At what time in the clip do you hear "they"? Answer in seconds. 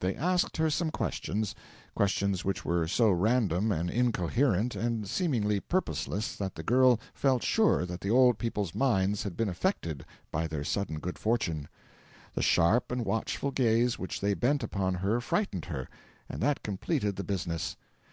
0.00-0.16, 14.20-14.34